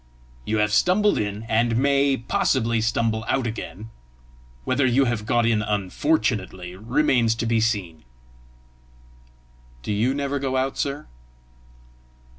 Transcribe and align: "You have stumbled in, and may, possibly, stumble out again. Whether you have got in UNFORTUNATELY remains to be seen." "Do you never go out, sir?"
"You 0.45 0.57
have 0.57 0.73
stumbled 0.73 1.19
in, 1.19 1.43
and 1.43 1.77
may, 1.77 2.17
possibly, 2.17 2.81
stumble 2.81 3.23
out 3.27 3.45
again. 3.45 3.91
Whether 4.63 4.87
you 4.87 5.05
have 5.05 5.27
got 5.27 5.45
in 5.45 5.61
UNFORTUNATELY 5.61 6.75
remains 6.75 7.35
to 7.35 7.45
be 7.45 7.59
seen." 7.61 8.03
"Do 9.83 9.93
you 9.93 10.15
never 10.15 10.39
go 10.39 10.57
out, 10.57 10.75
sir?" 10.75 11.05